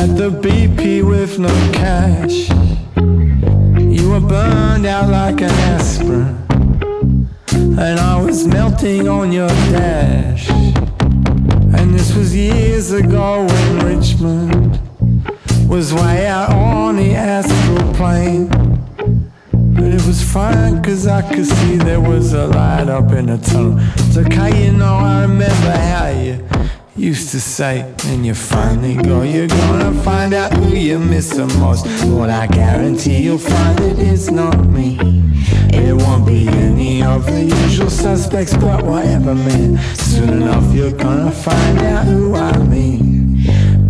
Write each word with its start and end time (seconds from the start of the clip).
At 0.00 0.16
the 0.16 0.30
BP 0.30 1.06
with 1.06 1.38
no 1.38 1.54
cash. 1.74 2.48
You 2.96 4.12
were 4.12 4.26
burned 4.26 4.86
out 4.86 5.10
like 5.10 5.42
an 5.42 5.50
aspirin, 5.50 7.28
and 7.52 8.00
I 8.00 8.18
was 8.24 8.46
melting 8.46 9.08
on 9.08 9.30
your 9.30 9.48
dash. 9.48 10.48
And 10.48 11.92
this 11.92 12.16
was 12.16 12.34
years 12.34 12.92
ago 12.92 13.46
when 13.46 13.98
Richmond 13.98 14.80
was 15.68 15.92
way 15.92 16.26
out 16.26 16.48
on 16.50 16.96
the 16.96 17.14
astral 17.14 17.92
plane. 17.92 18.48
But 19.52 19.84
it 19.84 20.06
was 20.06 20.22
fine 20.22 20.82
cause 20.82 21.06
I 21.06 21.20
could 21.30 21.46
see 21.46 21.76
there 21.76 22.00
was 22.00 22.32
a 22.32 22.46
light 22.46 22.88
up 22.88 23.12
in 23.12 23.26
the 23.26 23.36
tunnel. 23.36 23.76
It's 23.96 24.16
okay, 24.16 24.64
you 24.64 24.72
know, 24.72 24.94
I 24.94 25.20
remember 25.22 25.69
used 27.20 27.32
to 27.32 27.40
say, 27.40 27.80
and 28.06 28.24
you 28.24 28.32
finally 28.32 28.94
go, 28.94 29.20
you're 29.20 29.46
gonna 29.46 29.92
find 30.02 30.32
out 30.32 30.50
who 30.54 30.74
you 30.74 30.98
miss 30.98 31.28
the 31.28 31.46
most. 31.58 31.84
But 32.16 32.30
I 32.30 32.46
guarantee 32.46 33.18
you'll 33.24 33.36
find 33.36 33.78
it 33.80 33.98
is 33.98 34.30
not 34.30 34.56
me. 34.66 34.96
It 35.70 35.94
won't 35.94 36.26
be 36.26 36.48
any 36.48 37.02
of 37.02 37.26
the 37.26 37.42
usual 37.42 37.90
suspects, 37.90 38.56
but 38.56 38.82
whatever, 38.84 39.34
man. 39.34 39.78
Soon 39.96 40.30
enough, 40.30 40.72
you're 40.72 40.92
gonna 40.92 41.30
find 41.30 41.78
out 41.80 42.06
who 42.06 42.34
I 42.34 42.56
mean. 42.56 43.44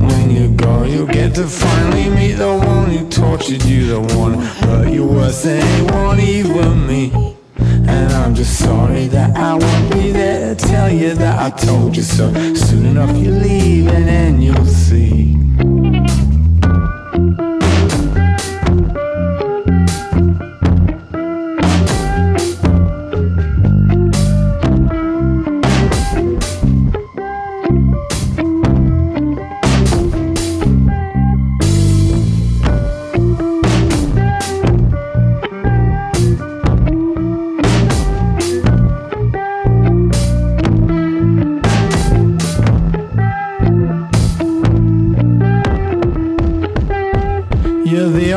When 0.07 0.31
you 0.31 0.49
go, 0.57 0.83
you'll 0.83 1.07
get 1.07 1.37
to 1.37 1.47
finally 1.47 2.11
meet 2.11 2.35
the 2.35 2.53
one 2.57 2.91
who 2.91 3.09
tortured 3.09 3.63
you, 3.65 3.87
the 3.87 4.01
one 4.17 4.35
but 4.63 4.93
you 4.93 5.07
worse 5.07 5.45
than 5.45 5.63
anyone, 5.63 6.19
even 6.19 6.87
me. 6.87 7.13
And 7.87 8.13
I'm 8.13 8.35
just 8.35 8.59
sorry 8.59 9.07
that 9.09 9.37
I 9.37 9.55
won't 9.55 9.93
be 9.93 10.11
there 10.11 10.20
tell 10.81 10.91
you 10.91 11.15
that 11.15 11.39
I 11.39 11.51
told 11.51 11.95
you 11.95 12.03
so. 12.03 12.33
Soon 12.55 12.87
enough, 12.87 13.15
you 13.15 13.33
leave, 13.33 13.89
and 13.89 14.43
you'll 14.43 14.65
see. 14.65 15.37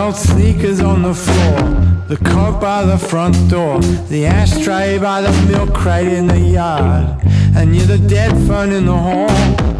Old 0.03 0.15
sneakers 0.17 0.81
on 0.81 1.01
the 1.01 1.13
floor, 1.13 1.59
the 2.09 2.17
coat 2.25 2.59
by 2.59 2.83
the 2.83 2.97
front 2.97 3.35
door, 3.49 3.79
the 4.09 4.25
ashtray 4.25 4.99
by 4.99 5.21
the 5.21 5.31
milk 5.47 5.73
crate 5.73 6.11
in 6.11 6.27
the 6.27 6.39
yard, 6.39 7.17
and 7.55 7.73
you're 7.73 7.85
the 7.85 7.97
dead 7.97 8.31
phone 8.45 8.73
in 8.73 8.85
the 8.85 8.97
hall. 9.07 9.31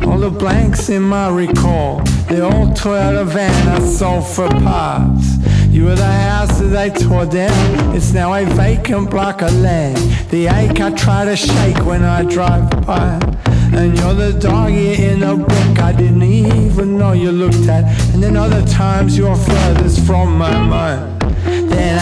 All 0.10 0.18
the 0.18 0.30
blanks 0.30 0.88
in 0.88 1.02
my 1.02 1.28
recall, 1.28 1.98
the 2.30 2.42
old 2.42 2.70
Toyota 2.70 3.26
van 3.26 3.68
I 3.68 3.80
sold 3.86 4.26
for 4.26 4.48
parts. 4.48 5.36
You 5.68 5.86
were 5.86 5.96
the 5.96 6.06
house 6.06 6.58
that 6.60 6.68
they 6.68 6.90
tore 6.90 7.26
down. 7.26 7.94
It's 7.94 8.14
now 8.14 8.34
a 8.34 8.46
vacant 8.46 9.10
block 9.10 9.42
of 9.42 9.54
land. 9.60 9.98
The 10.30 10.48
ache 10.48 10.80
I 10.80 10.92
try 10.92 11.26
to 11.26 11.36
shake 11.36 11.84
when 11.86 12.02
I 12.02 12.24
drive 12.24 12.70
by. 12.86 13.20
And 13.76 13.98
you're 13.98 14.14
the 14.14 14.34
dog 14.40 14.72
in 14.72 15.24
a 15.24 15.36
book 15.36 15.80
I 15.80 15.92
didn't 15.92 16.24
even 16.24 16.98
know 16.98 17.14
you 17.14 17.32
looked 17.32 17.68
at. 17.68 17.84
And 18.14 18.22
then 18.22 18.38
other 18.38 18.64
times 18.68 19.18
you're 19.18 19.36
furthest 19.36 20.06
from 20.06 20.38
my 20.38 20.56
mind. 20.66 21.23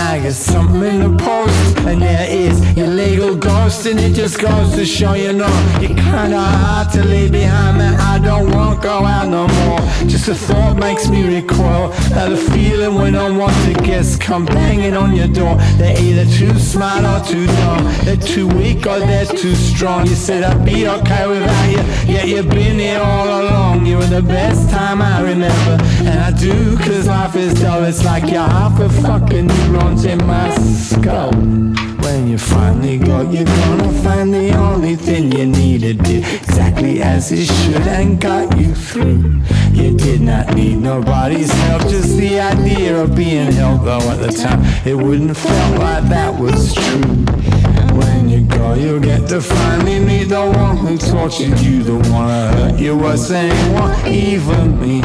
I 0.01 0.19
get 0.19 0.33
something 0.33 0.81
in 0.81 0.99
the 0.99 1.23
post, 1.23 1.77
and 1.85 2.01
there 2.01 2.27
is 2.27 2.59
your 2.75 2.87
legal 2.87 3.35
ghost, 3.35 3.85
and 3.85 3.99
it 3.99 4.13
just 4.13 4.39
goes 4.41 4.73
to 4.73 4.83
show 4.83 5.13
you 5.13 5.31
know 5.31 5.53
you're 5.79 5.95
kinda 5.95 6.39
hard 6.39 6.91
to 6.93 7.03
leave 7.03 7.31
behind, 7.31 7.77
man. 7.77 7.95
I 7.99 8.17
don't 8.17 8.49
want 8.51 8.81
to 8.81 8.87
go 8.87 9.05
out 9.05 9.29
no 9.29 9.47
more. 9.47 9.79
Just 10.07 10.27
a 10.27 10.35
thought 10.35 10.75
makes 10.77 11.07
me 11.07 11.23
recoil. 11.23 11.89
That 12.13 12.29
the 12.29 12.37
feeling 12.37 12.95
when 12.95 13.13
unwanted 13.15 13.83
guests 13.83 14.17
come 14.17 14.45
banging 14.45 14.95
on 14.97 15.15
your 15.15 15.27
door. 15.27 15.55
They're 15.77 15.99
either 15.99 16.25
too 16.39 16.57
smart 16.57 17.03
or 17.05 17.19
too 17.31 17.45
dumb. 17.45 17.83
They're 18.03 18.25
too 18.35 18.47
weak 18.47 18.87
or 18.87 18.99
they're 18.99 19.25
too 19.25 19.55
strong. 19.55 20.07
You 20.07 20.15
said 20.15 20.43
I'd 20.43 20.65
be 20.65 20.87
okay 20.87 21.27
without 21.27 21.67
you, 21.69 21.83
yet 22.13 22.27
you've 22.27 22.49
been 22.49 22.79
here 22.79 22.99
all 22.99 23.29
along. 23.41 23.85
You 23.85 23.97
were 23.97 24.11
the 24.19 24.23
best 24.23 24.69
time 24.71 25.01
I 25.01 25.21
remember, 25.21 25.77
and 26.09 26.19
I 26.19 26.31
do, 26.31 26.75
cause 26.77 27.07
life 27.07 27.35
is 27.35 27.53
dull. 27.61 27.83
It's 27.83 28.03
like 28.03 28.23
you're 28.23 28.51
half 28.59 28.79
a 28.79 28.89
fucking 28.89 29.47
neurons 29.47 29.90
in 29.99 30.25
my 30.25 30.49
skull. 30.55 31.31
When 32.01 32.27
you 32.27 32.37
finally 32.37 32.97
go, 32.97 33.21
you're 33.29 33.45
gonna 33.45 33.91
find 34.01 34.33
the 34.33 34.53
only 34.55 34.95
thing 34.95 35.31
you 35.31 35.45
needed 35.45 36.03
did 36.03 36.23
exactly 36.33 37.01
as 37.01 37.31
it 37.31 37.45
should 37.45 37.87
and 37.87 38.19
got 38.19 38.57
you 38.57 38.73
through. 38.73 39.41
You 39.71 39.95
did 39.95 40.21
not 40.21 40.55
need 40.55 40.77
nobody's 40.77 41.51
help, 41.51 41.83
just 41.83 42.17
the 42.17 42.39
idea 42.39 43.03
of 43.03 43.15
being 43.15 43.51
held. 43.51 43.85
Though 43.85 44.09
at 44.11 44.19
the 44.19 44.31
time, 44.31 44.61
it 44.85 44.95
wouldn't 44.95 45.37
felt 45.37 45.79
like 45.79 46.03
that 46.09 46.33
was 46.39 46.73
true. 46.73 47.25
When 47.97 48.29
you 48.29 48.41
go, 48.41 48.73
you'll 48.73 48.99
get 48.99 49.27
to 49.29 49.41
finally 49.41 49.99
meet 49.99 50.29
the 50.29 50.41
one 50.41 50.77
who 50.77 50.97
tortured 50.97 51.59
you, 51.59 51.83
the 51.83 51.95
one 52.09 52.29
who 52.29 52.63
hurt 52.63 52.79
you 52.79 52.97
was 52.97 53.27
saying, 53.27 53.73
what 53.73 54.07
even 54.07 54.79
me? 54.79 55.01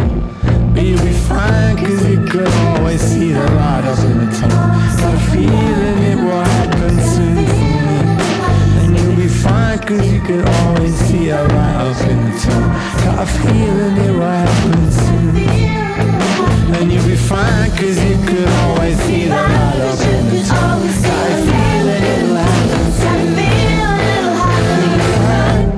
But 0.72 0.84
you'll 0.84 1.04
be 1.04 1.12
fine, 1.12 1.76
cause 1.76 2.06
you 2.08 2.24
could 2.26 2.48
always 2.48 3.00
a 13.18 13.26
feeling 13.26 13.96
it 13.96 14.12
will 14.12 14.20
happen 14.20 14.92
soon. 14.92 15.36
And 16.76 16.92
you'll 16.92 17.06
be 17.06 17.16
fine, 17.16 17.70
cause 17.70 17.98
you 18.04 18.16
could 18.26 18.48
always 18.48 18.98
see 19.04 19.24
the 19.24 19.30
light 19.30 19.80
up 19.80 20.00
in 20.00 20.28
the 20.28 20.42
tunnel. 20.44 20.86
Got 21.02 21.30
a 21.32 21.34
feeling 21.46 22.04
it'll 22.12 22.36
happen 22.36 22.92
soon. 22.92 23.36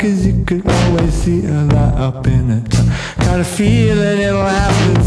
Cause 0.01 0.21
you 0.27 0.35
could 0.45 0.67
always 0.69 1.15
see 1.15 1.47
a 1.47 1.49
light 1.65 1.95
up 1.95 2.27
in 2.27 2.49
the 2.49 2.61
tunnel. 2.69 2.95
Got 3.19 3.41
a 3.41 3.45
feeling 3.45 4.19
it'll 4.21 4.43
happen. 4.43 4.98